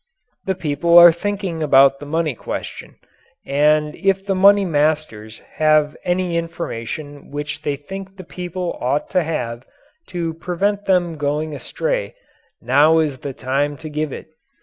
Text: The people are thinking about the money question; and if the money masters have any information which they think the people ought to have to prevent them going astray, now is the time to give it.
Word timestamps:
The 0.45 0.55
people 0.55 0.97
are 0.97 1.11
thinking 1.11 1.61
about 1.61 1.99
the 1.99 2.07
money 2.07 2.33
question; 2.33 2.95
and 3.45 3.93
if 3.93 4.25
the 4.25 4.33
money 4.33 4.65
masters 4.65 5.43
have 5.57 5.95
any 6.03 6.37
information 6.37 7.29
which 7.29 7.61
they 7.61 7.75
think 7.75 8.17
the 8.17 8.23
people 8.23 8.79
ought 8.81 9.11
to 9.11 9.21
have 9.21 9.63
to 10.07 10.33
prevent 10.33 10.85
them 10.85 11.17
going 11.17 11.53
astray, 11.53 12.15
now 12.59 12.97
is 12.97 13.19
the 13.19 13.31
time 13.33 13.77
to 13.77 13.89
give 13.89 14.11
it. 14.11 14.29